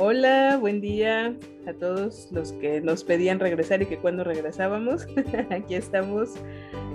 [0.00, 1.34] Hola, buen día
[1.66, 5.08] a todos los que nos pedían regresar y que cuando regresábamos.
[5.50, 6.36] Aquí estamos,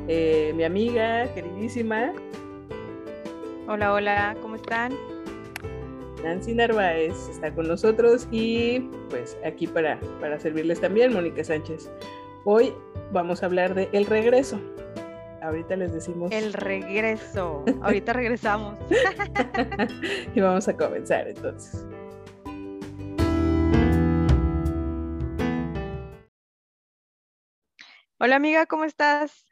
[0.08, 2.14] eh, mi amiga queridísima.
[3.68, 4.94] Hola, hola, ¿cómo están?
[6.24, 8.80] Nancy Narváez está con nosotros y
[9.10, 11.92] pues aquí para, para servirles también, Mónica Sánchez.
[12.46, 12.74] Hoy
[13.12, 14.62] vamos a hablar de El Regreso.
[15.42, 16.32] Ahorita les decimos.
[16.32, 17.66] El regreso.
[17.82, 18.78] Ahorita regresamos.
[20.36, 21.86] y vamos a comenzar entonces.
[28.26, 29.46] Hola amiga, ¿cómo estás?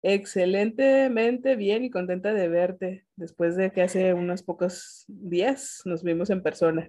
[0.00, 6.30] Excelentemente bien y contenta de verte después de que hace unos pocos días nos vimos
[6.30, 6.88] en persona.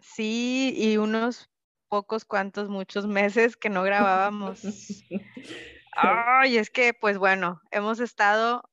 [0.00, 1.52] Sí, y unos
[1.86, 4.64] pocos cuantos, muchos meses que no grabábamos.
[5.92, 8.68] Ay, es que, pues bueno, hemos estado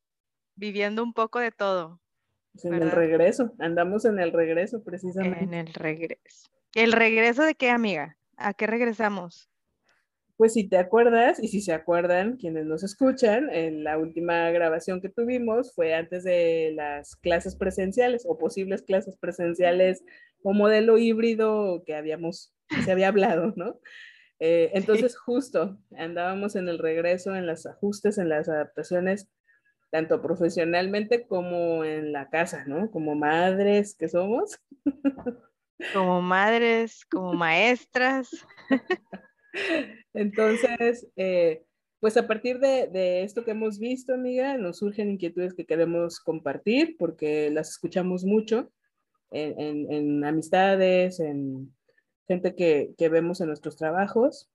[0.55, 2.01] viviendo un poco de todo.
[2.53, 5.43] Pues en el regreso, andamos en el regreso precisamente.
[5.43, 6.49] En el regreso.
[6.73, 8.17] ¿El regreso de qué, amiga?
[8.35, 9.48] ¿A qué regresamos?
[10.39, 15.01] Pues si te acuerdas, y si se acuerdan quienes nos escuchan, en la última grabación
[15.01, 20.01] que tuvimos fue antes de las clases presenciales o posibles clases presenciales
[20.41, 23.81] o modelo híbrido que habíamos, que se había hablado, ¿no?
[24.39, 29.29] Eh, entonces justo andábamos en el regreso, en los ajustes, en las adaptaciones,
[29.91, 32.91] tanto profesionalmente como en la casa, ¿no?
[32.91, 34.57] Como madres que somos.
[35.93, 38.29] Como madres, como maestras.
[40.13, 41.63] Entonces, eh,
[41.99, 46.95] pues a partir de, esto que hemos visto, amiga, nos surgen inquietudes que queremos compartir
[46.97, 48.71] porque las escuchamos mucho
[49.31, 51.75] en, amistades, en
[52.27, 54.49] gente que, vemos en nuestros trabajos.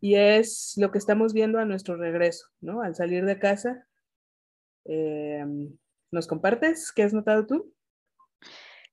[0.00, 2.82] Y es lo que estamos viendo a nuestro regreso, ¿no?
[2.82, 3.84] Al salir de casa.
[4.84, 5.44] Eh,
[6.12, 6.92] ¿Nos compartes?
[6.92, 7.74] ¿Qué has notado tú?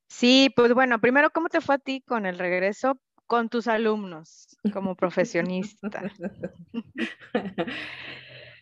[0.08, 3.00] Sí, pues bueno, primero, ¿cómo te fue a ti con el regreso?
[3.28, 5.92] Con tus alumnos como profesionista?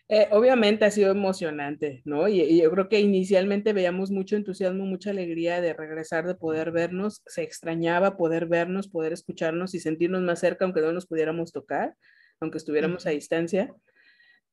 [0.08, 2.28] Eh, obviamente ha sido emocionante, ¿no?
[2.28, 7.22] Y, yo creo que inicialmente veíamos mucho entusiasmo, mucha alegría de regresar, de poder vernos.
[7.26, 11.96] Se extrañaba poder vernos, poder escucharnos y sentirnos más cerca, aunque no nos pudiéramos tocar,
[12.38, 13.74] aunque estuviéramos a distancia.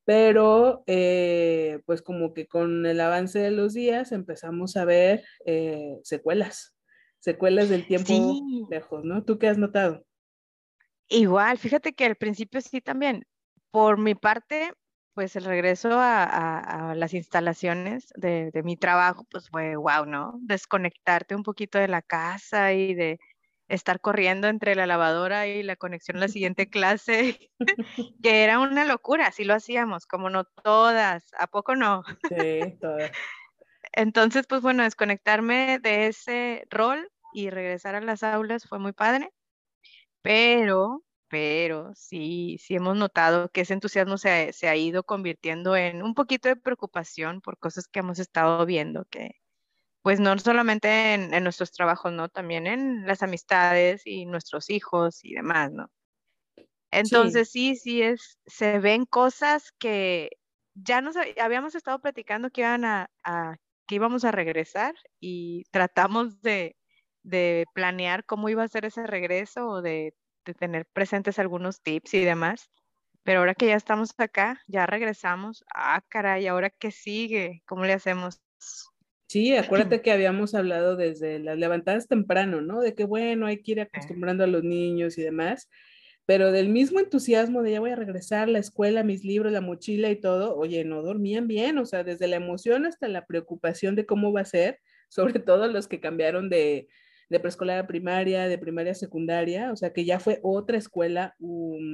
[0.06, 5.97] Pero, eh, pues como que con el avance de los días empezamos a ver eh,
[6.03, 6.74] secuelas,
[7.22, 9.24] secuelas del tiempo lejos, ¿no?
[9.24, 10.04] ¿Tú qué has notado?
[11.08, 13.26] Igual, fíjate que al principio sí también.
[13.72, 14.74] Por mi parte,
[15.14, 20.34] pues el regreso a, las instalaciones de, mi trabajo, pues fue wow, ¿no?
[20.42, 23.20] Desconectarte un poquito de la casa y de
[23.68, 27.52] estar corriendo entre la lavadora y la conexión a la siguiente clase,
[28.24, 32.04] que era una locura, así lo hacíamos, como no todas, ¿a poco no?
[32.28, 33.12] Sí, todas.
[33.94, 39.31] Entonces, pues bueno, desconectarme de ese rol y regresar a las aulas fue muy padre,
[40.22, 46.13] pero, pero sí, sí hemos notado que ese entusiasmo se, ha ido convirtiendo en un
[46.13, 49.35] poquito de preocupación por cosas que hemos estado viendo, que
[50.03, 52.28] pues no solamente en, nuestros trabajos, ¿no?
[52.30, 55.91] También en las amistades y nuestros hijos y demás, ¿no?
[56.91, 60.30] Entonces sí, sí, es, se ven cosas que
[60.74, 63.09] ya nos habíamos estado platicando que iban a
[63.91, 66.78] que íbamos a regresar y tratamos de,
[67.74, 70.13] planear cómo iba a ser ese regreso o de,
[70.57, 72.72] tener presentes algunos tips y demás.
[73.24, 75.66] Pero ahora que ya estamos acá, ya regresamos.
[75.75, 77.63] Ah, caray, ¿ahora qué sigue?
[77.66, 78.40] ¿Cómo le hacemos?
[79.28, 82.80] Sí, acuérdate que habíamos hablado desde las levantadas temprano, ¿no?
[82.80, 85.68] De que bueno, hay que ir acostumbrando a los niños y demás
[86.26, 89.62] pero del mismo entusiasmo de ya voy a regresar a la escuela, mis libros, la
[89.62, 93.96] mochila y todo, oye, no dormían bien, o sea, desde la emoción hasta la preocupación
[93.96, 94.80] de cómo va a ser,
[95.10, 96.88] sobre todo los que cambiaron de,
[97.30, 101.36] de preescolar a primaria, de primaria a secundaria, o sea, que ya fue otra escuela,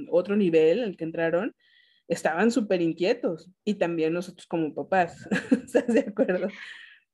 [0.10, 1.56] otro nivel al que entraron,
[2.08, 5.28] estaban súper inquietos y también nosotros como papás,
[5.66, 6.48] ¿estás de acuerdo?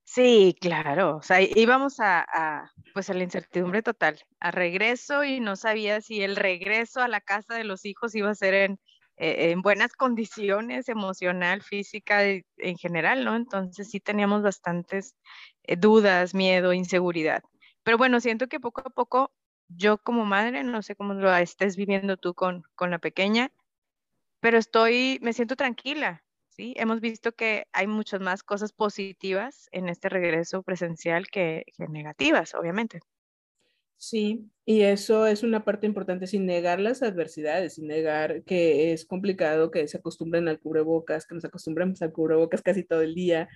[0.05, 1.17] Sí, claro.
[1.17, 6.21] O sea, íbamos a, pues a la incertidumbre total, a regreso y no sabía si
[6.21, 8.79] el regreso a la casa de los hijos iba a ser en,
[9.17, 13.35] eh, buenas condiciones emocional, física, en general, ¿no?
[13.35, 15.15] Entonces sí teníamos bastantes
[15.63, 17.41] eh, dudas, miedo, inseguridad.
[17.83, 19.31] Pero bueno, siento que poco a poco
[19.69, 23.51] yo como madre, no sé cómo lo estés viviendo tú con, con la pequeña,
[24.41, 26.23] pero estoy, me siento tranquila,
[26.55, 26.73] ¿sí?
[26.77, 32.99] Hemos visto que hay muchas más cosas positivas en este regreso presencial que, negativas, obviamente.
[33.97, 39.05] Sí, y eso es una parte importante sin negar las adversidades, sin negar que es
[39.05, 43.47] complicado que se acostumbren al cubrebocas, que nos acostumbremos al cubrebocas casi todo el día,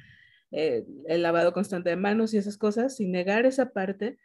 [0.52, 4.18] eh, el lavado constante de manos y esas cosas, sin negar esa parte,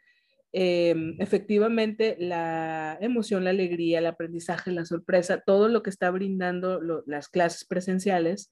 [0.53, 6.79] em, efectivamente la emoción, la alegría, el aprendizaje, la sorpresa, todo lo que está brindando
[7.05, 8.49] las clases presenciales,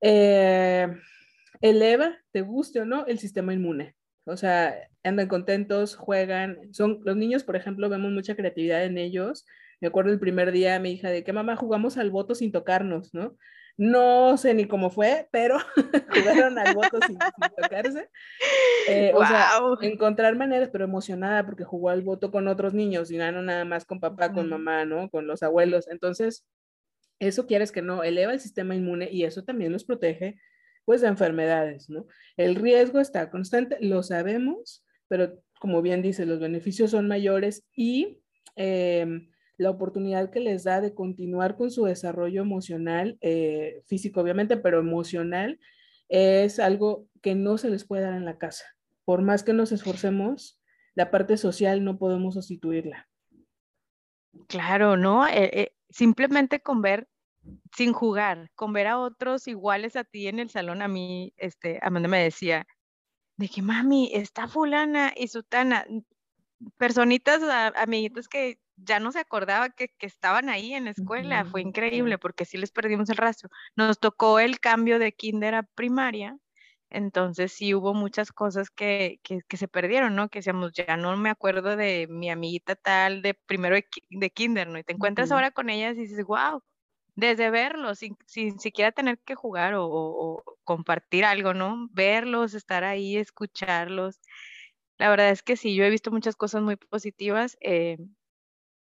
[0.00, 0.88] eh,
[1.60, 3.94] eleva, te guste o no, el sistema inmune.
[4.24, 6.72] O sea, andan contentos, juegan.
[6.72, 9.46] Son los niños, por ejemplo, vemos mucha creatividad en ellos.
[9.80, 13.14] Me acuerdo el primer día mi hija de que mamá jugamos al voto sin tocarnos,
[13.14, 13.36] ¿no?
[13.76, 15.58] No sé ni cómo fue, pero
[16.10, 17.18] jugaron al voto sin,
[17.56, 18.08] tocarse.
[18.88, 23.16] Eh, o sea, encontrar maneras, pero emocionada porque jugó al voto con otros niños y
[23.16, 25.08] no nada más con papá, con mamá, ¿no?
[25.08, 25.88] Con los abuelos.
[25.88, 26.44] Entonces,
[27.18, 30.36] eso quieres que no, eleva el sistema inmune y eso también los protege
[30.84, 32.06] pues de enfermedades, ¿no?
[32.36, 38.20] El riesgo está constante, lo sabemos, pero como bien dice, los beneficios son mayores y
[38.56, 44.56] em, la oportunidad que les da de continuar con su desarrollo emocional, eh, físico obviamente,
[44.56, 45.58] pero emocional,
[46.08, 48.64] es algo que no se les puede dar en la casa.
[49.04, 50.60] Por más que nos esforcemos,
[50.94, 53.08] la parte social no podemos sustituirla.
[54.48, 55.26] Claro, ¿no?
[55.26, 57.08] Eh, eh, simplemente con ver
[57.74, 61.78] sin jugar, con ver a otros iguales a ti en el salón, a mí, este,
[61.82, 62.66] Amanda me decía,
[63.36, 65.84] de que mami, está fulana y sutana,
[66.76, 67.42] personitas,
[67.74, 72.44] amiguitos que ya no se acordaba que, estaban ahí en la escuela, fue increíble porque
[72.44, 73.50] sí les perdimos el rastro.
[73.76, 76.36] Nos tocó el cambio de kinder a primaria,
[76.90, 79.20] entonces sí hubo muchas cosas que,
[79.50, 80.28] se perdieron, ¿no?
[80.28, 83.76] Que decíamos, ya no me acuerdo de mi amiguita tal de primero
[84.10, 84.78] de, kinder, ¿no?
[84.78, 86.62] Y te encuentras ahora con ellas y dices, wow,
[87.14, 91.88] desde verlos, sin, siquiera tener que jugar o, compartir algo, ¿no?
[91.92, 94.20] Verlos, estar ahí, escucharlos.
[94.98, 97.56] La verdad es que sí, yo he visto muchas cosas muy positivas.
[97.60, 97.98] Eh,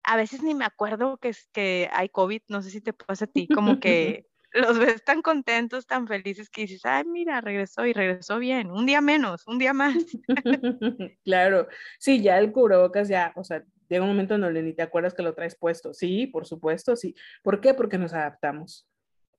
[0.06, 3.26] a veces ni me acuerdo que, es, que hay COVID, no sé si te pasa
[3.26, 7.84] a ti, como que los ves tan contentos, tan felices que dices, ay, mira, regresó
[7.84, 9.96] y regresó bien, un día menos, un día más.
[11.24, 11.68] claro,
[11.98, 15.12] sí, ya el cubrebocas ya, o sea, llega un momento en donde ni te acuerdas
[15.12, 15.92] que lo traes puesto.
[15.92, 17.14] Sí, por supuesto, sí.
[17.42, 17.74] ¿Por qué?
[17.74, 18.88] Porque nos adaptamos,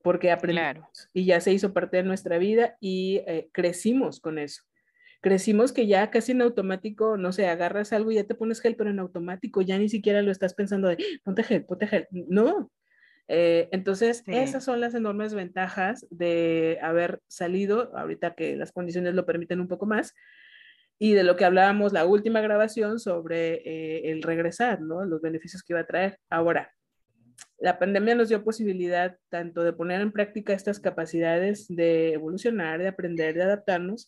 [0.04, 4.64] porque aprendimos y ya se hizo parte de nuestra vida y eh, crecimos con eso.
[5.22, 8.76] Crecimos que ya casi en automático, no sé, agarras algo y ya te pones gel,
[8.76, 12.08] pero en automático ya ni siquiera lo estás pensando de ponte gel, ponte gel.
[12.12, 12.72] No.
[13.28, 19.26] Eh, entonces, esas son las enormes ventajas de haber salido, ahorita que las condiciones lo
[19.26, 20.14] permiten un poco más,
[21.00, 25.06] y de lo que hablábamos la última grabación sobre eh, el regresar, ¿no?
[25.06, 26.20] Los beneficios que iba a traer.
[26.30, 26.72] Ahora,
[27.60, 32.88] la pandemia nos dio posibilidad tanto de poner en práctica estas capacidades de evolucionar, de
[32.88, 34.08] aprender, de adaptarnos,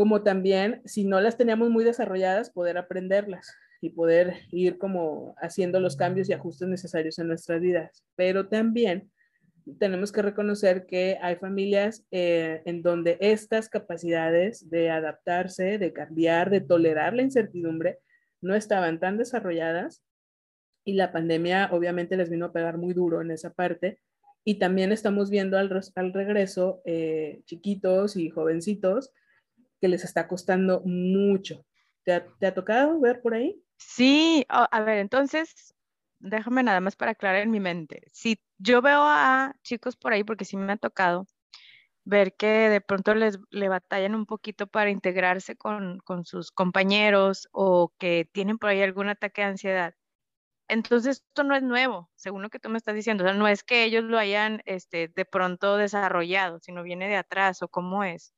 [0.00, 5.78] como también, si no las teníamos muy desarrolladas, poder aprenderlas y poder ir como haciendo
[5.78, 8.02] los cambios y ajustes necesarios en nuestras vidas.
[8.16, 9.10] Pero también
[9.78, 16.48] tenemos que reconocer que hay familias eh, en donde estas capacidades de adaptarse, de cambiar,
[16.48, 17.98] de tolerar la incertidumbre,
[18.40, 20.02] no estaban tan desarrolladas
[20.82, 24.00] y la pandemia obviamente les vino a pegar muy duro en esa parte.
[24.44, 25.68] Y también estamos viendo al,
[26.14, 29.12] regreso eh, chiquitos y jovencitos
[29.80, 31.64] que les está costando mucho.
[32.04, 33.62] ¿Te ha, tocado ver por ahí?
[33.76, 35.74] Sí, a ver, entonces
[36.20, 38.02] déjame nada más para aclarar en mi mente.
[38.12, 41.26] Si yo veo a chicos por ahí, porque sí me ha tocado,
[42.04, 47.92] ver que de pronto les le batallan un poquito para integrarse con, sus compañeros o
[47.98, 49.94] que tienen por ahí algún ataque de ansiedad.
[50.68, 53.24] Entonces, esto no es nuevo, según lo que tú me estás diciendo.
[53.24, 57.16] O sea, no es que ellos lo hayan este, de pronto desarrollado, sino viene de
[57.16, 58.32] atrás o cómo es.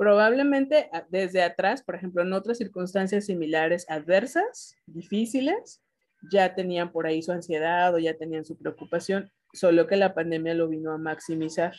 [0.00, 5.82] Probablemente ah, desde atrás, por ejemplo, en otras circunstancias similares, adversas, difíciles,
[6.32, 10.54] ya tenían por ahí su ansiedad o ya tenían su preocupación, solo que la pandemia
[10.54, 11.74] lo vino a maximizar.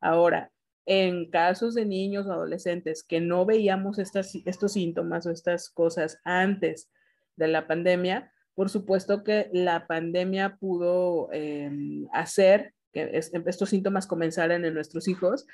[0.00, 0.52] Ahora,
[0.84, 6.88] en casos de niños o adolescentes que no veíamos estos síntomas o estas cosas antes
[7.34, 14.64] de la pandemia, por supuesto que la pandemia pudo em, hacer que estos síntomas comenzaran
[14.64, 15.48] en nuestros hijos,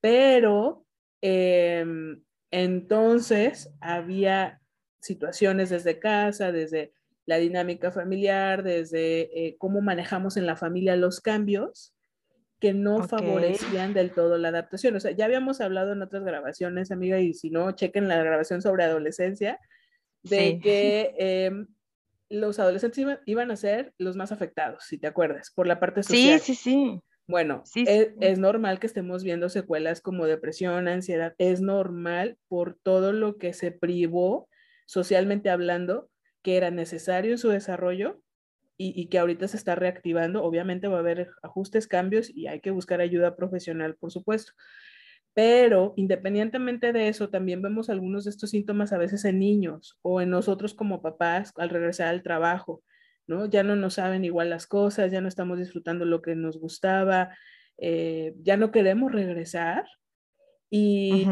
[0.00, 0.83] pero
[1.26, 4.60] em, entonces había
[5.00, 6.92] situaciones desde casa, desde
[7.24, 11.94] la dinámica familiar, desde eh, cómo manejamos en la familia los cambios
[12.60, 14.96] que no favorecían del todo la adaptación.
[14.96, 18.60] O sea, ya habíamos hablado en otras grabaciones, amiga, y si no, chequen la grabación
[18.60, 19.58] sobre adolescencia,
[20.22, 21.66] de que em,
[22.28, 26.40] los adolescentes iban, a ser los más afectados, si te acuerdas, por la parte social.
[26.40, 27.00] Sí, sí, sí.
[27.26, 33.12] Bueno, es, es, normal que estemos viendo secuelas como depresión, ansiedad, es normal por todo
[33.12, 34.48] lo que se privó
[34.86, 36.10] socialmente hablando
[36.42, 38.20] que era necesario en su desarrollo
[38.76, 40.42] y, que ahorita se está reactivando.
[40.44, 44.52] Obviamente va a haber ajustes, cambios y hay que buscar ayuda profesional, por supuesto.
[45.32, 50.20] Pero independientemente de eso, también vemos algunos de estos síntomas a veces en niños o
[50.20, 52.82] en nosotros como papás al regresar al trabajo,
[53.26, 53.46] ¿no?
[53.46, 57.36] Ya no nos saben igual las cosas, ya no estamos disfrutando lo que nos gustaba,
[57.78, 59.84] eh, ya no queremos regresar
[60.70, 61.26] y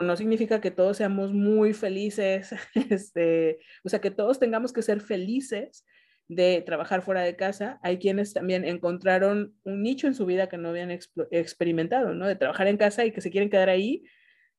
[0.00, 2.54] no significa que todos seamos muy felices,
[2.90, 5.84] este, o sea, que todos tengamos que ser felices
[6.28, 7.80] de trabajar fuera de casa.
[7.82, 10.90] Hay quienes también encontraron un nicho en su vida que no habían
[11.30, 12.26] experimentado, ¿no?
[12.26, 14.04] De trabajar en casa y que se quieren quedar ahí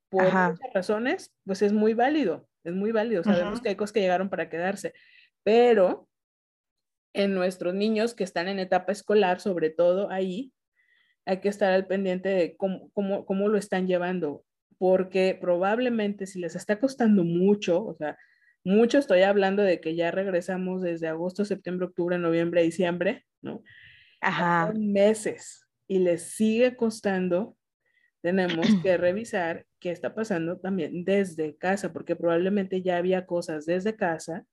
[0.10, 3.24] por muchas razones, pues es muy válido, es muy válido.
[3.24, 4.94] Sabemos que hay cosas que llegaron para quedarse,
[5.44, 6.09] pero
[7.14, 10.54] en nuestros niños que están en etapa escolar, sobre todo ahí,
[11.26, 14.44] hay que estar al pendiente de cómo, cómo, cómo lo están llevando
[14.80, 18.18] porque probablemente si les está costando mucho, o sea,
[18.64, 23.62] mucho estoy hablando de que ya regresamos desde agosto, septiembre, octubre, noviembre, diciembre, ¿no?
[24.22, 24.74] Ajá.
[24.74, 27.58] meses y les sigue costando,
[28.22, 33.96] tenemos que revisar qué está pasando también desde casa, porque probablemente ya había cosas desde
[33.96, 34.46] casa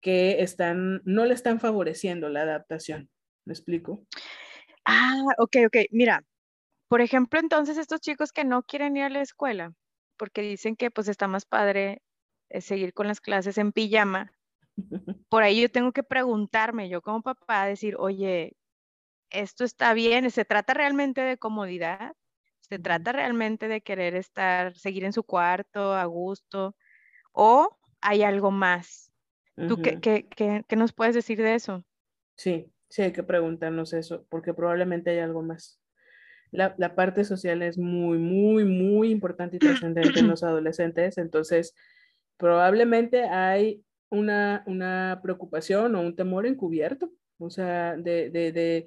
[0.00, 3.10] que están, no le están favoreciendo la adaptación.
[3.44, 4.06] ¿Me explico?
[4.84, 5.76] Ah, ok, ok.
[5.90, 6.24] Mira,
[6.88, 9.72] por ejemplo, entonces estos chicos que no quieren ir a la escuela,
[10.16, 12.02] porque dicen que pues está más padre
[12.48, 14.32] eh, seguir con las clases en pijama,
[15.28, 18.56] por ahí yo tengo que preguntarme, yo como papá, decir, oye,
[19.30, 22.14] esto está bien, ¿se trata realmente de comodidad?
[22.60, 26.76] ¿Se trata realmente de querer estar, seguir en su cuarto a gusto?
[27.32, 29.05] ¿O hay algo más?
[29.56, 30.26] ¿Tú qué, qué,
[30.68, 31.84] qué, nos puedes decir de eso?
[32.36, 35.80] Sí, sí hay que preguntarnos eso, porque probablemente hay algo más
[36.50, 41.18] la, parte social es muy, muy, muy importante y trascendente en los adolescentes.
[41.18, 41.74] Entonces,
[42.36, 48.86] probablemente hay una, una preocupación o un temor encubierto, o sea, de, de, de,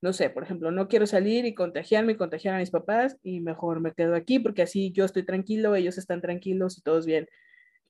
[0.00, 3.40] no sé, por ejemplo, no quiero salir y contagiarme y contagiar a mis papás y
[3.40, 7.28] mejor me quedo aquí porque así yo estoy tranquilo, ellos están tranquilos y todos bien.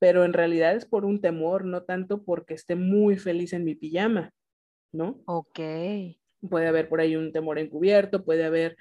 [0.01, 3.77] Pero en realidad es por un temor, no tanto porque esté muy feliz en mi
[3.77, 4.33] pijama,
[4.91, 5.23] ¿no?
[5.27, 5.61] Ok.
[6.49, 8.77] Puede haber por ahí un temor encubierto, puede haber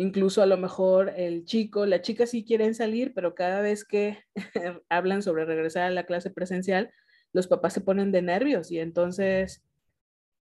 [0.00, 4.18] Incluso a lo mejor el chico, la chica sí quieren salir, pero cada vez que
[4.88, 6.92] hablan sobre regresar a la clase presencial,
[7.32, 9.64] los papás se ponen de nervios y entonces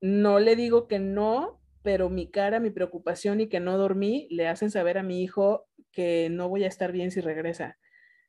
[0.02, 4.48] no le digo que no, pero mi cara, mi preocupación y que no dormí le
[4.48, 7.78] hacen saber a mi hijo que no voy a estar bien si regresa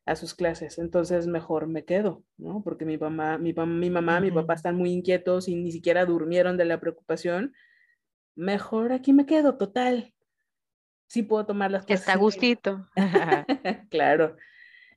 [0.05, 0.77] a sus clases.
[0.77, 2.61] Entonces mejor me quedo, ¿no?
[2.63, 6.57] Porque mi mamá, mi, mi mamá, mi papá están muy inquietos y ni siquiera durmieron
[6.57, 7.53] de la preocupación.
[8.35, 10.13] Mejor aquí me quedo, total,
[11.07, 12.01] sí puedo tomar las cosas.
[12.01, 12.87] Está gustito.
[13.89, 14.35] claro.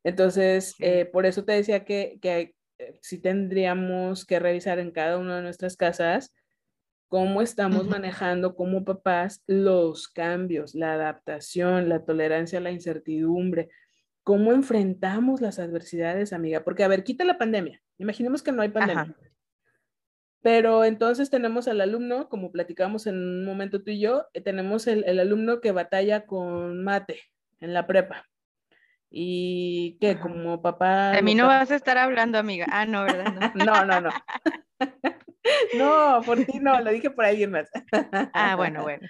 [0.04, 5.18] Entonces, eh, por eso te decía que, que eh, sí tendríamos que revisar en cada
[5.18, 6.34] una de nuestras casas
[7.08, 13.70] cómo estamos manejando como papás los cambios, la adaptación, la tolerancia a la incertidumbre,
[14.28, 16.62] cómo enfrentamos las adversidades, amiga.
[16.62, 17.80] Porque, a ver, quita la pandemia.
[17.96, 19.16] Imaginemos que no hay pandemia.
[20.42, 24.86] Pero entonces tenemos al alumno, como platicamos en un momento tú y yo, eh, tenemos
[24.86, 27.22] el, el alumno que batalla con mate
[27.60, 28.26] en la prepa.
[29.08, 31.16] Y que como papá...
[31.16, 32.66] A mí no vas a estar hablando, amiga.
[32.70, 33.54] Ah, no, ¿verdad?
[33.54, 34.10] No, no, no.
[35.74, 37.70] No, por ti no, lo dije por alguien más.
[38.34, 39.08] Ah, bueno, bueno.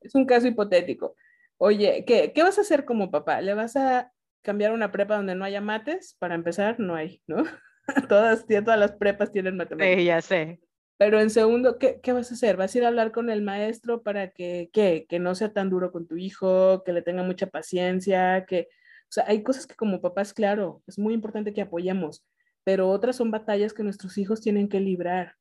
[0.00, 1.16] Es un caso hipotético.
[1.56, 3.40] Oye, ¿qué, ¿qué vas a hacer como papá?
[3.40, 4.12] ¿Le vas a
[4.44, 6.14] cambiar una prepa donde no haya mates?
[6.20, 7.44] Para empezar, no hay, ¿no?
[8.08, 9.98] todas, todas las prepas tienen matemáticas.
[9.98, 10.60] Sí, ya sé.
[10.96, 12.56] Pero en segundo, ¿qué, ¿qué, vas a hacer?
[12.56, 15.06] ¿Vas a ir a hablar con el maestro para que, ¿qué?
[15.08, 18.68] que no sea tan duro con tu hijo, que le tenga mucha paciencia, que,
[19.04, 22.24] o sea, hay cosas que como papás, claro, es muy importante que apoyemos,
[22.62, 25.34] pero otras son batallas que nuestros hijos tienen que librar.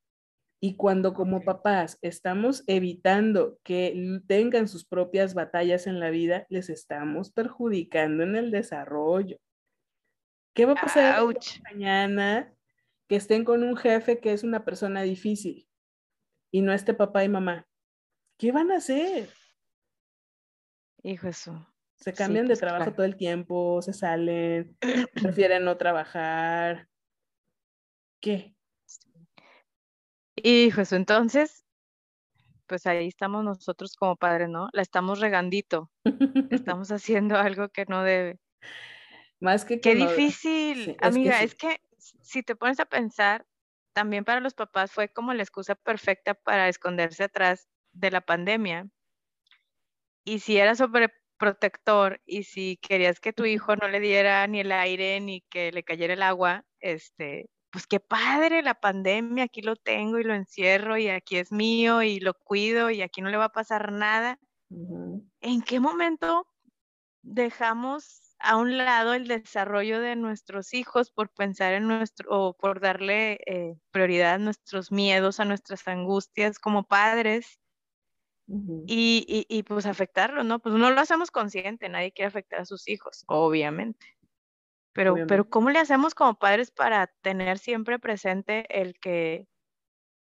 [0.65, 6.69] Y cuando como papás estamos evitando que tengan sus propias batallas en la vida, les
[6.69, 9.41] estamos perjudicando en el desarrollo.
[10.55, 11.21] ¿Qué va a pasar
[11.69, 12.55] mañana
[13.09, 15.67] que estén con un jefe que es una persona difícil
[16.49, 17.67] y no esté papá y mamá?
[18.39, 19.27] ¿Qué van a hacer?
[21.03, 21.67] Hijo eso.
[21.97, 24.77] Se cambian de pues, trabajo todo el tiempo, se salen,
[25.13, 26.87] prefieren no trabajar.
[28.21, 28.55] ¿Qué?
[30.35, 31.63] Hijo eso, entonces,
[32.67, 34.69] pues ahí estamos nosotros como padres, ¿no?
[34.73, 35.91] La estamos regandito.
[36.51, 38.39] estamos haciendo algo que no debe.
[39.39, 43.45] Más que Qué difícil, amiga, es que, si te pones a pensar,
[43.93, 48.87] también para los papás fue como la excusa perfecta para esconderse atrás de la pandemia.
[50.25, 54.71] Y si eras sobreprotector y si querías que tu hijo no le diera ni el
[54.71, 59.75] aire ni que le cayera el agua, este, pues qué padre la pandemia, aquí lo
[59.75, 63.37] tengo y lo encierro y aquí es mío y lo cuido y aquí no le
[63.37, 64.39] va a pasar nada.
[65.41, 66.45] ¿En qué momento
[67.23, 72.79] dejamos a un lado el desarrollo de nuestros hijos por pensar en nuestro, o por
[72.79, 77.59] darle eh, prioridad a nuestros miedos, a nuestras angustias como padres
[78.85, 80.59] y, y, pues afectarlo, ¿no?
[80.59, 84.05] Pues no lo hacemos consciente, nadie quiere afectar a sus hijos, obviamente.
[84.93, 89.47] Pero, pero ¿cómo le hacemos como padres para tener siempre presente el que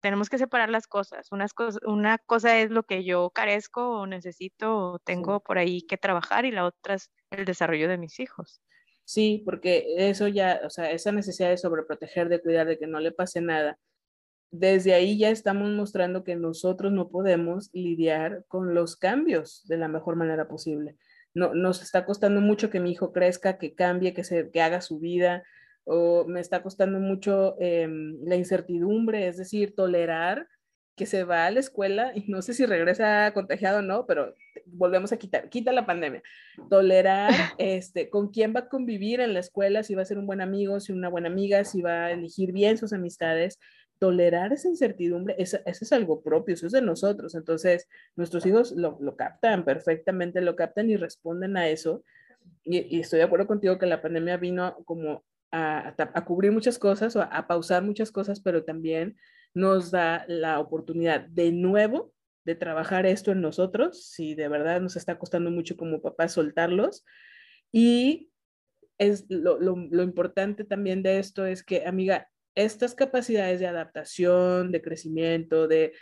[0.00, 1.30] tenemos que separar las cosas?
[1.30, 1.52] Unas
[1.86, 6.44] una cosa es lo que yo carezco o necesito o tengo por ahí que trabajar
[6.46, 8.60] y la otra es el desarrollo de mis hijos.
[9.04, 13.00] Sí, porque eso ya, o sea, esa necesidad de sobreproteger, de cuidar, de que no
[13.00, 13.78] le pase nada,
[14.50, 19.88] desde ahí ya estamos mostrando que nosotros no podemos lidiar con los cambios de la
[19.88, 20.96] mejor manera posible.
[21.34, 24.80] No, nos está costando mucho que mi hijo crezca, que cambie, que, se, que haga
[24.80, 25.44] su vida,
[25.84, 30.46] o me está costando mucho em, la incertidumbre, es decir, tolerar
[30.96, 34.34] que se va a la escuela y no sé si regresa contagiado o no, pero
[34.66, 36.22] volvemos a quitar, quita la pandemia.
[36.68, 40.26] Tolerar este, con quién va a convivir en la escuela, si va a ser un
[40.26, 43.58] buen amigo, si una buena amiga, si va a elegir bien sus amistades,
[44.02, 47.36] tolerar esa incertidumbre, eso, es algo propio, eso es de nosotros.
[47.36, 52.02] Entonces, nuestros hijos lo, captan perfectamente, lo captan y responden a eso.
[52.64, 55.94] Y, estoy de acuerdo contigo que la pandemia vino como a,
[56.26, 59.16] cubrir muchas cosas o a, pausar muchas cosas, pero también
[59.54, 62.12] nos da la oportunidad de nuevo
[62.44, 67.04] de trabajar esto en nosotros, si de verdad nos está costando mucho como papás soltarlos.
[67.70, 68.32] Y
[68.98, 74.82] es lo, lo importante también de esto es que, amiga, estas capacidades de adaptación, de
[74.82, 75.92] crecimiento, de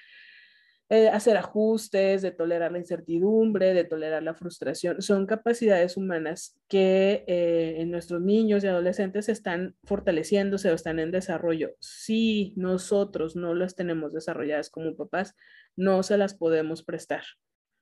[0.92, 7.24] eh, hacer ajustes, de tolerar la incertidumbre, de tolerar la frustración, son capacidades humanas que
[7.28, 11.76] eh, en nuestros niños y adolescentes están fortaleciéndose o están en desarrollo.
[11.78, 15.36] Si nosotros no las tenemos desarrolladas como papás,
[15.76, 17.22] no se las podemos prestar.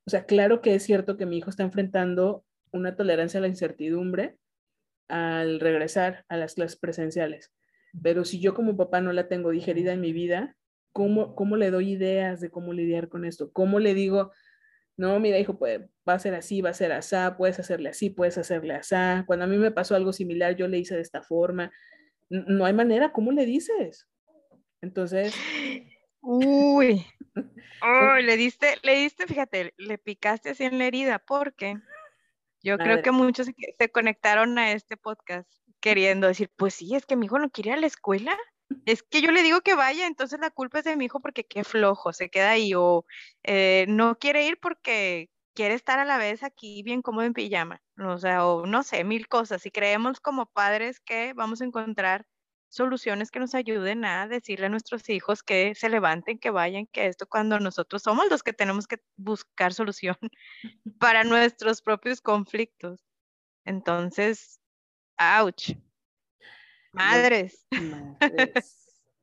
[0.04, 3.48] O sea, claro que es cierto que mi hijo está enfrentando una tolerancia a la
[3.48, 4.36] incertidumbre
[5.08, 7.52] al regresar a las clases presenciales
[8.02, 10.56] pero si yo como papá no la tengo digerida en mi vida,
[10.92, 13.52] ¿cómo, cómo le doy ideas de cómo lidiar con esto?
[13.52, 14.32] ¿Cómo le digo,
[14.98, 18.10] no, mira, hijo, pues, va a ser así, va a ser así, puedes hacerle así,
[18.10, 18.96] puedes hacerle así.
[19.26, 21.70] Cuando a mí me pasó algo similar, yo le hice de esta forma.
[22.28, 24.08] No hay manera, ¿cómo le dices?
[24.82, 25.34] Entonces...
[26.20, 27.06] Uy,
[27.82, 31.76] oh, le diste, le diste, fíjate, le picaste así en la herida, porque
[32.60, 33.46] yo creo que muchos
[33.78, 35.48] se conectaron a este podcast
[35.88, 38.36] queriendo decir, pues sí, es que mi hijo no quiere ir a la escuela.
[38.84, 41.44] Es que yo le digo que vaya, entonces la culpa es de mi hijo porque
[41.46, 43.06] qué flojo, se queda ahí o
[43.42, 47.80] eh, no quiere ir porque quiere estar a la vez aquí bien cómodo en pijama,
[47.98, 49.64] o sea, o no sé, mil cosas.
[49.64, 52.26] Y creemos como padres que vamos a encontrar
[52.68, 57.06] soluciones que nos ayuden a decirle a nuestros hijos que se levanten, que vayan, que
[57.06, 60.16] esto cuando nosotros somos los que tenemos que buscar solución
[61.00, 63.02] para nuestros propios conflictos.
[63.64, 64.57] Entonces,
[65.18, 65.76] Ouch.
[66.92, 67.66] Madres.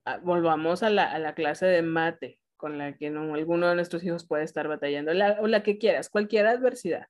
[0.07, 4.23] Ah, volvamos a la, clase de mate con la que no, alguno de nuestros hijos
[4.23, 7.07] puede estar batallando, o la que quieras, cualquier adversidad.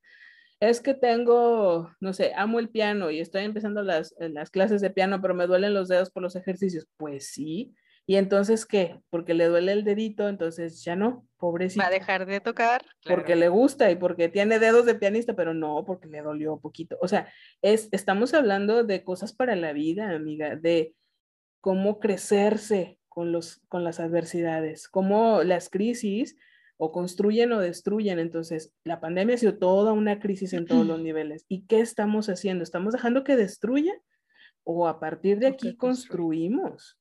[0.61, 4.91] Es que tengo, no sé, amo el piano y estoy empezando las, las clases de
[4.91, 6.87] piano, pero me duelen los dedos por los ejercicios.
[6.95, 7.75] Pues sí,
[8.07, 8.99] y entonces, ¿qué?
[9.09, 11.81] Porque le duele el dedito, entonces ya no, pobrecito.
[11.81, 12.85] Va a dejar de tocar.
[13.03, 16.97] Porque le gusta y porque tiene dedos de pianista, pero no, porque le dolió poquito.
[17.01, 17.31] O sea,
[17.63, 20.93] es, estamos hablando de cosas para la vida, amiga, de
[21.61, 26.37] cómo crecerse con, los, con las adversidades, cómo las crisis
[26.77, 28.19] o construyen o destruyen.
[28.19, 31.43] Entonces, la pandemia ha sido toda una crisis en todos los niveles.
[31.47, 32.63] ¿Y qué estamos haciendo?
[32.63, 33.93] ¿Estamos dejando que destruya?
[34.63, 36.99] ¿O a partir de aquí construimos?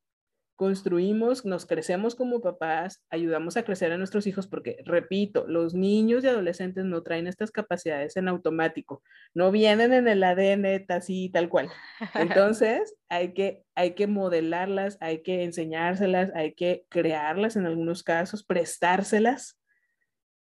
[0.57, 6.25] Construimos, nos crecemos como papás, ayudamos a crecer a nuestros hijos porque, repito, los niños
[6.25, 9.03] y adolescentes no traen estas capacidades en automático,
[9.35, 11.71] no vienen en el ADN así tal cual.
[12.15, 18.45] Entonces, hay que, hay que modelarlas, hay que enseñárselas, hay que crearlas en algunos casos,
[18.45, 19.59] prestárselas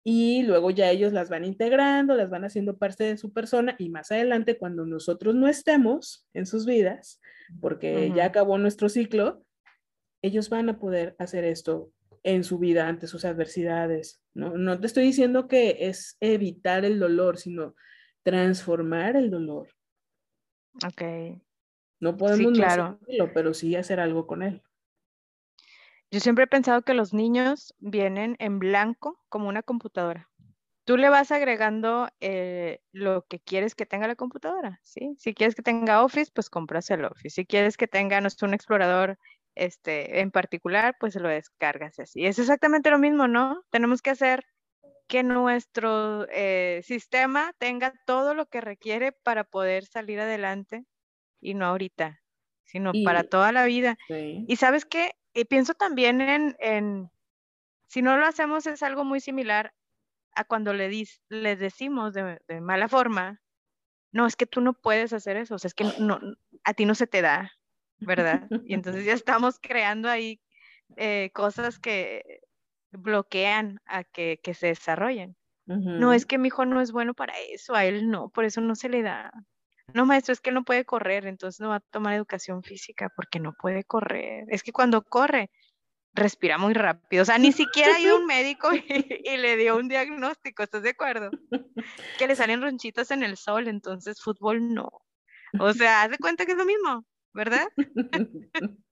[0.07, 3.89] y luego ya ellos las van integrando, las van haciendo parte de su persona y
[3.89, 7.19] más adelante cuando nosotros no estemos en sus vidas,
[7.59, 9.43] porque ya acabó nuestro ciclo,
[10.25, 11.91] ellos van a poder hacer esto
[12.23, 14.21] en su vida ante sus adversidades.
[14.33, 17.75] No, no te estoy diciendo que es evitar el dolor, sino
[18.23, 19.69] transformar el dolor.
[20.83, 21.03] Ok.
[21.99, 22.99] No podemos sí, claro.
[23.33, 24.61] pero sí hacer algo con él.
[26.11, 30.29] Yo siempre he pensado que los niños vienen en blanco como una computadora.
[30.85, 35.15] Tú le vas agregando eh, lo que quieres que tenga la computadora, ¿sí?
[35.17, 37.31] Si quieres que tenga Office, pues compras el Office.
[37.31, 39.17] Si quieres que tenga nuestro un explorador
[39.55, 42.25] este, en particular, pues lo descargas así.
[42.25, 43.63] Es exactamente lo mismo, ¿no?
[43.71, 44.45] Tenemos que hacer
[45.07, 50.85] que nuestro eh, sistema tenga todo lo que requiere para poder salir adelante
[51.39, 52.21] y no ahorita,
[52.63, 53.97] sino para toda la vida.
[54.09, 57.09] Y sabes qué, y pienso también en,
[57.87, 59.73] si no lo hacemos es algo muy similar
[60.33, 60.89] a cuando le,
[61.29, 63.41] les decimos de, mala forma,
[64.11, 66.19] no, es que tú no puedes hacer eso, o sea, es que no,
[66.63, 67.51] a ti no se te da,
[67.99, 68.47] ¿verdad?
[68.65, 70.41] Y entonces ya estamos creando ahí
[70.97, 72.41] eh, cosas que
[72.91, 75.35] bloquean a que, se desarrollen.
[75.67, 78.61] No, es que mi hijo no es bueno para eso, a él no, por eso
[78.61, 79.31] no se le da.
[79.93, 83.11] No, maestro, es que él no puede correr, entonces no va a tomar educación física
[83.15, 84.45] porque no puede correr.
[84.49, 85.49] Es que cuando corre,
[86.13, 87.23] respira muy rápido.
[87.23, 90.91] O sea, ni siquiera ha ido un médico y, le dio un diagnóstico, ¿estás de
[90.91, 91.29] acuerdo?
[92.17, 94.89] Que le salen ronchitas en el sol, entonces fútbol no.
[95.59, 97.05] O sea, haz de cuenta que es lo mismo,
[97.35, 97.67] ¿verdad?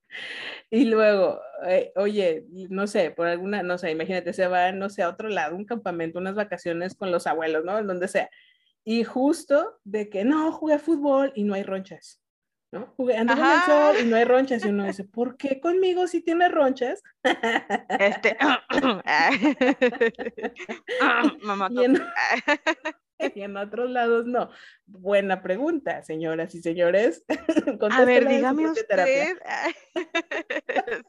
[0.70, 5.02] Y luego, eh, oye, no sé, por alguna, no sé, imagínate, se va, no sé,
[5.02, 7.80] a otro lado, un campamento, unas vacaciones con los abuelos, ¿no?
[7.80, 8.30] En donde sea.
[8.84, 12.22] Y justo de que no, jugué fútbol y no hay ronchas,
[12.72, 12.94] ¿no?
[12.96, 14.64] Jugué, ando en el sol y no hay ronchas.
[14.66, 17.02] Y uno dice, ¿por qué conmigo si tiene ronchas?
[18.00, 18.38] Este,
[21.42, 21.70] mamá.
[21.72, 22.02] y en
[23.58, 24.50] otros lados no.
[24.86, 27.26] Buena pregunta, señoras y señores.
[27.92, 29.38] A ver, dígame usted.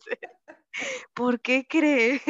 [1.15, 2.21] ¿Por qué cree?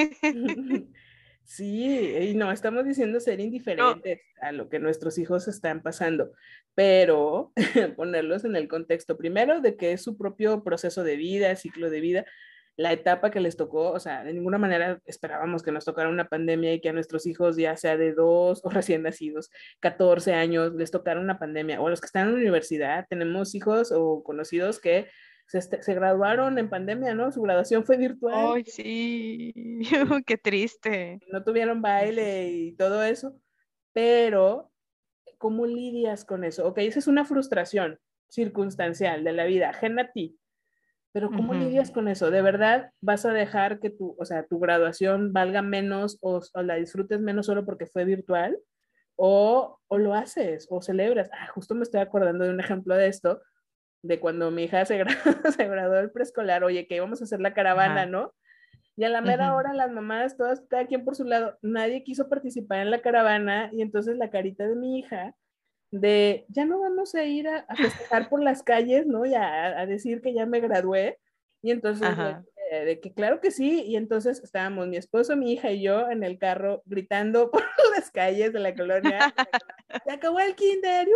[1.44, 6.32] Sí, y no, estamos diciendo ser indiferentes a lo que nuestros hijos están pasando,
[6.74, 7.52] pero
[7.96, 12.00] ponerlos en el contexto primero de que es su propio proceso de vida, ciclo de
[12.00, 12.26] vida,
[12.76, 16.28] la etapa que les tocó, o sea, de ninguna manera esperábamos que nos tocara una
[16.28, 20.74] pandemia y que a nuestros hijos, ya sea de dos o recién nacidos, 14 años,
[20.74, 24.22] les tocara una pandemia, o a los que están en la universidad, tenemos hijos o
[24.24, 25.08] conocidos que
[25.46, 27.30] se, se graduaron en pandemia, ¿no?
[27.30, 28.54] Su graduación fue virtual.
[28.56, 29.52] Ay, sí,
[30.26, 31.20] qué triste.
[31.30, 33.36] No tuvieron baile y todo eso,
[33.92, 34.72] pero
[35.38, 36.66] ¿cómo lidias con eso?
[36.66, 40.38] Ok, esa es una frustración circunstancial de la vida, ajena a ti
[41.14, 42.32] pero ¿cómo lidias con eso?
[42.32, 46.74] ¿De verdad vas a dejar que tu, o sea, tu graduación valga menos o, la
[46.74, 48.58] disfrutes menos solo porque fue virtual?
[49.14, 51.30] O, o, lo haces o celebras.
[51.32, 53.40] Ah, justo me estoy acordando de un ejemplo de esto,
[54.02, 55.14] de cuando mi hija se, graduó,
[55.56, 58.34] se graduó del preescolar, oye, que íbamos a hacer la caravana, ¿no?
[58.96, 62.28] Y a la mera hora las mamás, todas, cada quien por su lado, nadie quiso
[62.28, 65.36] participar en la caravana y entonces la carita de mi hija
[66.00, 69.24] de ya no vamos a ir a, festejar por las calles, ¿no?
[69.26, 71.18] Y a, decir que ya me gradué.
[71.62, 72.08] Y entonces,
[72.70, 76.24] de, que claro que sí, y entonces estábamos mi esposo, mi hija y yo en
[76.24, 77.62] el carro gritando por
[77.96, 79.32] las calles de la colonia.
[80.04, 81.06] Se acabó el kinder,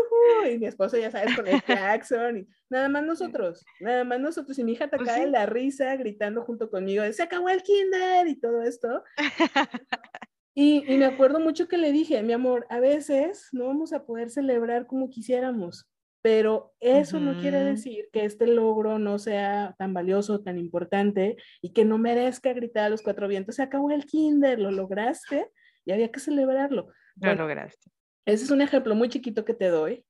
[0.51, 4.59] y mi esposo ya sabes con el Jackson, y nada más nosotros, nada más nosotros,
[4.59, 8.29] y mi hija atacada pues de la risa gritando junto conmigo, se acabó el kinder
[8.29, 9.03] y todo esto.
[10.61, 14.29] Y, me acuerdo mucho que le dije, mi amor, a veces no vamos a poder
[14.29, 15.89] celebrar como quisiéramos,
[16.21, 21.73] pero eso no quiere decir que este logro no sea tan valioso, tan importante y
[21.73, 23.55] que no merezca gritar a los cuatro vientos.
[23.55, 25.49] Se acabó el kinder, lo lograste
[25.85, 26.89] y había que celebrarlo.
[27.21, 27.93] Lo lograste.
[28.27, 30.05] Ese es un ejemplo muy chiquito que te doy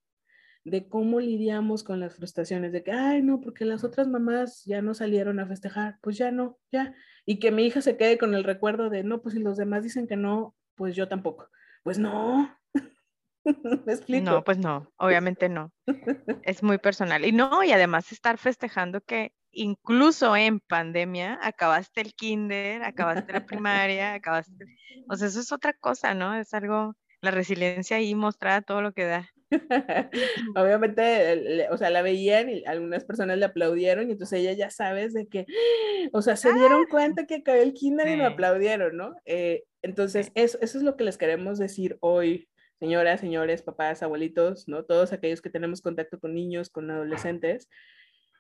[0.71, 4.83] de cómo lidiamos con las frustraciones de que, ay, no, porque las otras mamás ya
[4.83, 6.95] no salieron a festejar, pues ya no, ya
[7.31, 9.83] y que mi hija se quede con el recuerdo de, no, pues si los demás
[9.83, 11.51] dicen que no, pues yo tampoco.
[11.83, 12.59] Pues no.
[13.85, 14.25] ¿Me explico?
[14.25, 15.71] No, pues no, obviamente no.
[16.43, 17.27] es muy personal.
[17.27, 23.45] Y no, y además estar festejando que incluso en pandemia acabaste el kinder, acabaste la
[23.45, 24.65] primaria, acabaste...
[25.11, 26.35] O sea, eso es otra cosa, ¿no?
[26.35, 29.29] Es algo, la resiliencia ahí mostrada todo lo que da.
[30.57, 35.15] Obviamente, o sea, la veían y algunas personas le aplaudieron y entonces ella ya sabes
[35.15, 35.47] de que,
[36.13, 36.91] o sea, se dieron ¡Ah!
[36.91, 39.17] cuenta que acabé el kinder y me aplaudieron, ¿no?
[39.25, 44.69] Eh, entonces, eso, eso es lo que les queremos decir hoy, señoras, señores, papás, abuelitos,
[44.69, 44.85] ¿no?
[44.85, 47.69] Todos aquellos que tenemos contacto con niños, con adolescentes,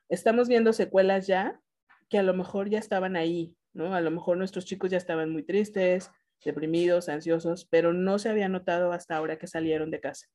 [0.09, 1.61] estamos viendo secuelas ya
[2.09, 3.95] que a lo mejor ya estaban ahí, ¿no?
[3.95, 6.11] A lo mejor nuestros chicos ya estaban muy tristes,
[6.45, 10.27] deprimidos, ansiosos, pero no se había notado hasta ahora que salieron de casa.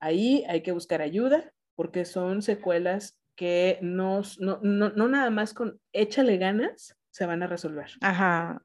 [0.00, 5.80] Ahí hay que buscar ayuda porque son secuelas que no, no, no, nada más con
[5.92, 7.90] échale ganas se van a resolver.
[8.00, 8.62] Ajá.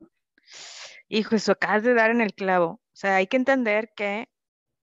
[1.08, 2.68] Hijo, eso acabas de dar en el clavo.
[2.68, 4.28] O sea, hay que entender que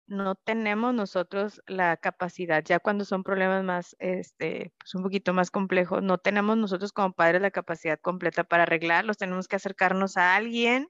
[0.06, 5.52] no tenemos nosotros la capacidad, ya cuando son problemas más, este, pues un poquito más
[5.52, 10.34] complejos, no tenemos nosotros como padres la capacidad completa para arreglarlos, tenemos que acercarnos a
[10.34, 10.88] alguien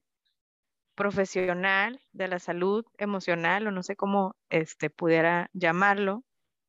[1.01, 6.25] profesional de la salud emocional o no sé cómo este, pudiera llamarlo,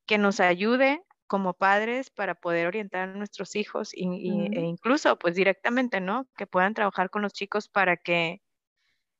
[0.07, 5.99] que nos ayude como padres para poder orientar a nuestros hijos e incluso pues directamente,
[5.99, 6.29] ¿no?
[6.37, 8.41] Que puedan trabajar con los chicos para que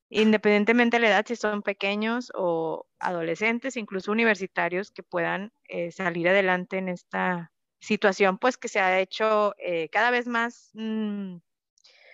[0.10, 6.30] independientemente de la edad, si son pequeños o adolescentes, incluso universitarios, que puedan eh, salir
[6.30, 11.38] adelante en esta situación, pues que se ha hecho eh, cada vez más, mm,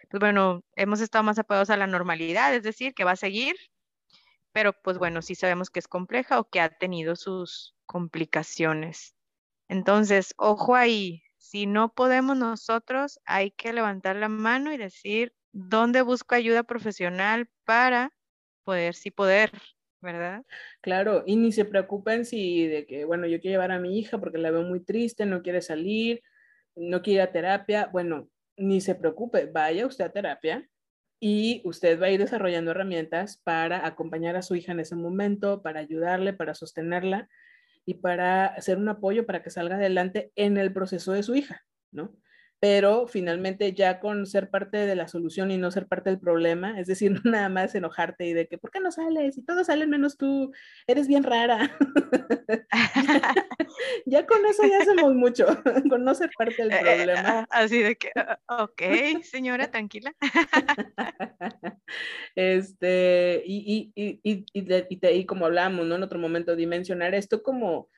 [0.10, 3.56] pues bueno, hemos estado más apegados a la normalidad, es decir, que va a seguir,
[4.52, 9.16] pero pues bueno, sí sabemos que es compleja o que ha tenido sus complicaciones.
[9.70, 16.02] Entonces, ojo ahí, si no podemos nosotros, hay que levantar la mano y decir, ¿dónde
[16.02, 18.14] busco ayuda profesional para
[18.64, 19.52] poder, sí poder,
[20.02, 20.44] ¿verdad?
[20.82, 24.20] Claro, y ni se preocupen si de que, bueno, yo quiero llevar a mi hija
[24.20, 26.22] porque la veo muy triste, no quiere salir,
[26.76, 30.70] no quiere ir a terapia, bueno, ni se preocupe, vaya usted a terapia
[31.20, 35.62] y usted va a ir desarrollando herramientas para acompañar a su hija en ese momento,
[35.62, 37.30] para ayudarle, para sostenerla
[37.86, 41.66] y para ser un apoyo para que salga adelante en el proceso de su hija,
[41.92, 42.14] ¿no?
[42.60, 46.80] Pero finalmente ya con ser parte de la solución y no ser parte del problema,
[46.80, 49.38] es decir, no nada más enojarte y de que, ¿por qué no sales?
[49.38, 50.52] Y todos salen menos tú,
[50.88, 51.72] eres bien rara.
[54.06, 55.46] ya con eso ya hacemos mucho,
[55.90, 57.48] con no ser parte del eh, problema.
[57.50, 60.14] Así de que, ah, ok, señora, tranquila.
[62.36, 65.96] este, y, y, y, y, y como hablamos, ¿no?
[65.96, 67.90] En otro momento, dimensionar esto como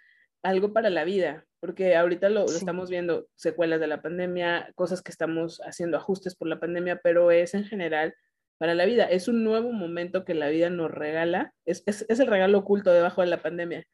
[0.44, 5.12] algo para la vida, porque ahorita lo, estamos viendo, secuelas de la pandemia, cosas que
[5.12, 8.16] estamos haciendo ajustes por la pandemia, pero es en general
[8.58, 9.06] para la vida.
[9.06, 13.28] Es un nuevo momento que la vida nos regala, es, el regalo oculto debajo de
[13.28, 13.86] la pandemia.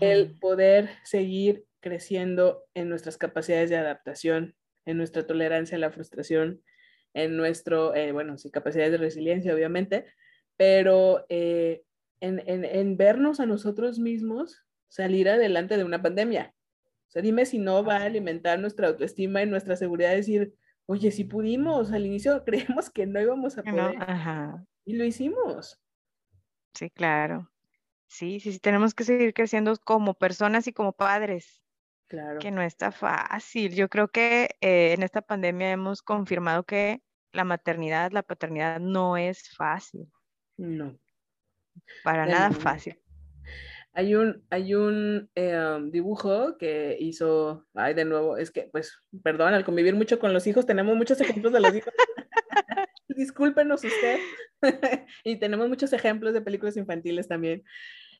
[0.00, 4.54] El poder seguir creciendo en nuestras capacidades de adaptación,
[4.84, 6.62] en nuestra tolerancia a la frustración,
[7.14, 10.06] en nuestro, eh, bueno, sí, capacidades de resiliencia, obviamente,
[10.56, 11.82] pero eh,
[12.20, 16.54] en, en vernos a nosotros mismos salir adelante de una pandemia.
[17.08, 20.54] O sea, dime si no va a alimentar nuestra autoestima y nuestra seguridad, decir,
[20.86, 22.44] oye, si pudimos, al inicio
[22.76, 23.96] creemos que no íbamos a poder.
[24.84, 25.80] Y lo hicimos.
[26.74, 27.50] Sí, claro.
[28.06, 31.62] Sí, sí, sí, tenemos que seguir creciendo como personas y como padres.
[32.08, 32.40] Claro.
[32.40, 33.72] Que no está fácil.
[33.74, 39.16] Yo creo que eh, en esta pandemia hemos confirmado que la maternidad, la paternidad no
[39.16, 40.10] es fácil.
[40.56, 40.98] No.
[42.02, 43.00] Para nada fácil.
[43.92, 49.54] Hay un, hay un eh, dibujo que hizo, ay, de nuevo, es que, pues, perdón,
[49.54, 51.92] al convivir mucho con los hijos, tenemos muchos ejemplos de los hijos.
[53.08, 54.18] Discúlpenos usted.
[55.24, 57.64] y tenemos muchos ejemplos de películas infantiles también.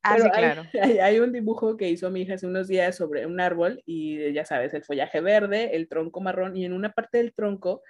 [0.03, 0.65] Ah, sí, claro.
[0.83, 4.33] Hay, hay, un dibujo que hizo mi hija hace unos días sobre un árbol y
[4.33, 7.83] ya sabes, el follaje verde, el tronco marrón y en una parte del tronco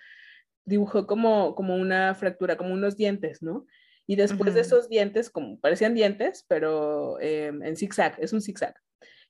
[0.65, 3.67] dibujó como, como una fractura, como unos dientes, ¿no?
[4.11, 8.75] Y después de esos dientes, como parecían dientes, pero em, en zigzag, es un zigzag.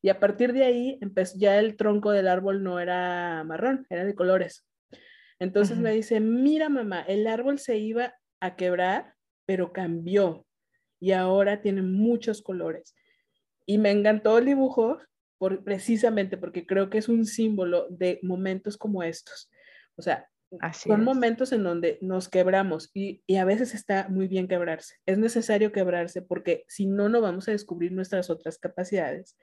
[0.01, 4.07] Y a partir de ahí, empezó, ya el tronco del árbol no era marrón, era
[4.07, 4.65] de colores.
[5.39, 9.13] Entonces me dice, mira mamá, el árbol se iba a quebrar,
[9.45, 10.47] pero cambió
[10.99, 12.95] y ahora tiene muchos colores.
[13.67, 14.99] Y me encantó el dibujo
[15.37, 19.51] por, precisamente porque creo que es un símbolo de momentos como estos.
[19.97, 20.30] O sea,
[20.73, 24.97] son momentos en donde nos quebramos y, a veces está muy bien quebrarse.
[25.07, 29.37] Es necesario quebrarse porque si no, no vamos a descubrir nuestras otras capacidades.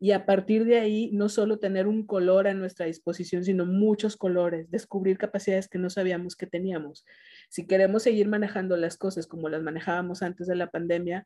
[0.00, 4.16] Y a partir de ahí, no solo tener un color a nuestra disposición, sino muchos
[4.16, 7.06] colores, descubrir capacidades que no sabíamos que teníamos.
[7.48, 11.24] Si queremos seguir manejando las cosas como las manejábamos antes de la pandemia,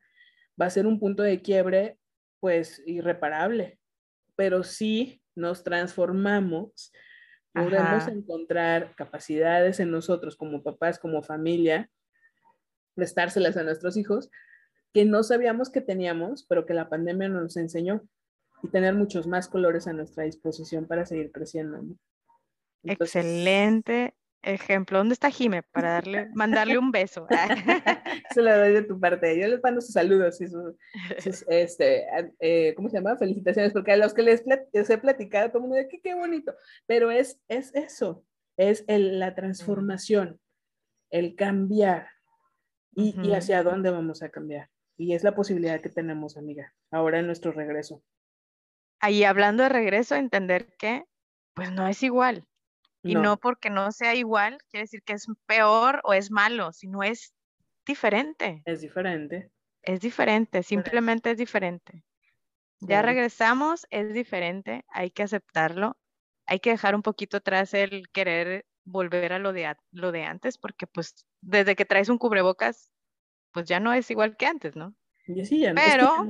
[0.61, 1.99] va a ser un punto de quiebre,
[2.39, 3.79] pues, irreparable.
[4.37, 6.93] Pero si nos transformamos,
[7.65, 11.91] podemos encontrar capacidades en nosotros como papás, como familia,
[12.95, 14.31] prestárselas a nuestros hijos
[14.93, 18.03] que no sabíamos que teníamos, pero que la pandemia nos enseñó
[18.63, 21.83] y tener muchos más colores a nuestra disposición para seguir creciendo.
[22.83, 24.99] Excelente ejemplo.
[24.99, 27.27] ¿Dónde está Jime para darle, mandarle un beso?
[28.35, 29.39] Se lo doy de tu parte.
[29.39, 30.75] Yo les mando sus saludos y sus,
[31.49, 32.07] este,
[32.41, 33.17] eh, ¿cómo se llama?
[33.17, 36.55] Felicitaciones, porque a los que les, he platicado, todo el mundo dice, qué, bonito.
[36.87, 38.25] Pero es, es eso,
[38.57, 40.41] es la transformación,
[41.11, 42.09] el cambiar
[42.95, 44.71] y, y hacia dónde vamos a cambiar.
[44.97, 48.03] Y es la posibilidad que tenemos, amiga, ahora en nuestro regreso.
[49.01, 51.05] Ahí hablando de regreso, entender que
[51.55, 52.47] pues no es igual.
[53.07, 53.37] Y no.
[53.37, 57.35] porque no sea igual, quiere decir que es peor o es malo, sino es
[57.87, 58.63] diferente.
[58.65, 59.51] Es diferente.
[59.83, 62.05] Es diferente, simplemente es diferente.
[62.81, 65.97] Ya regresamos, es diferente, hay que aceptarlo,
[66.45, 70.59] hay que dejar un poquito atrás el querer volver a lo de, lo de antes,
[70.59, 72.91] porque pues desde que traes un cubrebocas,
[73.53, 74.95] pues ya no es igual que antes, ¿no?
[75.45, 76.29] sí, ya, Pero,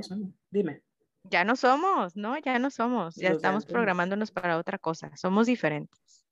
[0.50, 0.82] dime.
[1.24, 2.38] Ya no somos, ¿no?
[2.38, 6.25] Ya no somos, ya estamos programándonos para otra cosa, somos diferentes.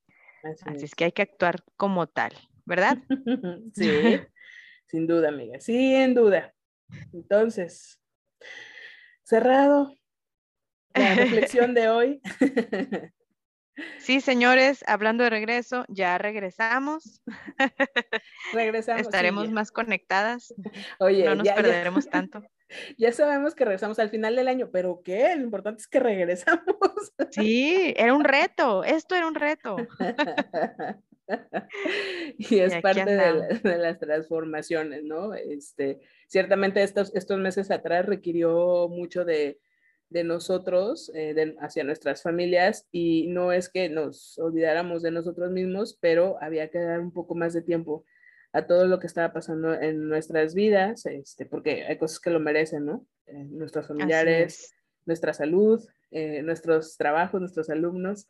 [0.45, 0.95] Así, es.
[0.95, 2.33] que hay que actuar como tal,
[2.65, 2.99] ¿verdad?
[3.75, 4.21] sí.
[4.87, 6.55] Sin duda, amiga, sin duda.
[7.13, 8.01] Entonces,
[9.23, 9.95] cerrado
[10.95, 12.21] la reflexión de hoy.
[13.99, 17.25] Sí, señores, hablando de regreso, ya regresamos.
[18.53, 19.03] Regresamos.
[19.03, 20.55] Estaremos más conectadas.
[21.01, 22.45] Oye, no nos perderemos tanto.
[22.99, 25.35] Ya sabemos que regresamos al final del año, pero ¿qué?
[25.37, 26.65] Lo importante es que regresamos.
[27.31, 29.77] Sí, era un reto, esto era un reto.
[32.39, 35.35] y es parte de, las transformaciones, ¿no?
[35.35, 39.59] Este, ciertamente estos, estos meses atrás requirió mucho de,
[40.11, 45.99] de nosotros eh, hacia nuestras familias y no es que nos olvidáramos de nosotros mismos,
[46.01, 48.05] pero había que dar un poco más de tiempo
[48.55, 52.39] a todo lo que estaba pasando en nuestras vidas, este, porque hay cosas que lo
[52.39, 53.05] merecen, ¿no?
[53.27, 54.73] Eh, nuestros familiares,
[55.07, 58.29] nuestra salud, eh, nuestros trabajos, nuestros alumnos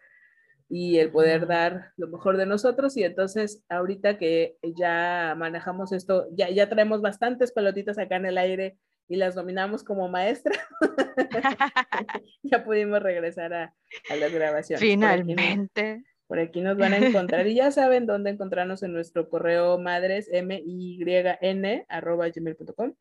[0.71, 2.97] y el poder dar lo mejor de nosotros.
[2.97, 8.39] Y entonces, ahorita que ya manejamos esto, ya, ya traemos bastantes pelotitas acá en el
[8.39, 10.59] aire y las dominamos como maestra,
[12.43, 13.75] ya pudimos regresar a,
[14.09, 14.81] a las grabaciones.
[14.81, 16.03] Finalmente.
[16.27, 16.97] Por aquí, nos van a
[17.39, 22.95] encontrar y ya saben dónde encontrarnos en nuestro correo madres m y n arroba gmail.com.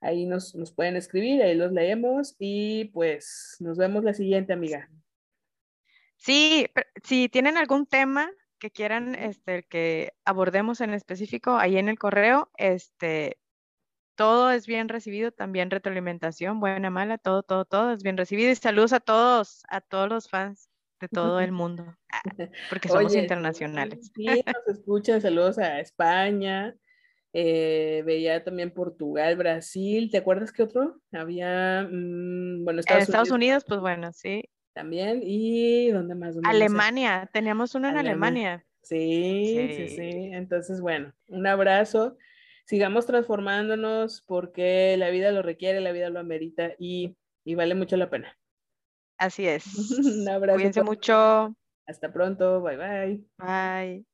[0.00, 4.90] Ahí nos, nos pueden escribir, ahí los leemos y pues nos vemos la siguiente, amiga.
[6.16, 6.66] Sí,
[7.02, 12.50] si tienen algún tema que quieran este, que abordemos en específico, ahí en el correo,
[12.56, 13.38] este,
[14.16, 18.50] todo es bien recibido, también retroalimentación, buena, mala, todo, todo, todo es bien recibido.
[18.50, 20.68] Y saludos a todos, a todos los fans
[21.00, 21.96] de todo el mundo,
[22.70, 24.10] porque somos internacionales.
[24.14, 26.74] Sí, nos escuchan, saludos a España,
[27.32, 31.00] eh, veía también Portugal, Brasil, ¿te acuerdas qué otro?
[31.12, 34.42] Había, mm, bueno, Estados, Estados Unidos, pues bueno, sí.
[34.72, 36.36] También, y ¿dónde más?
[36.44, 38.66] Alemania, teníamos uno en Alemania.
[38.82, 42.16] Sí, sí, sí, Entonces, bueno, un abrazo.
[42.66, 47.96] Sigamos transformándonos porque la vida lo requiere, la vida lo amerita y, y vale mucho
[47.96, 48.36] la pena.
[49.18, 49.64] Así es.
[49.98, 50.56] un abrazo.
[50.56, 51.54] Cuídense mucho.
[51.86, 52.60] Hasta pronto.
[52.62, 53.24] Bye bye.
[53.38, 54.06] Bye.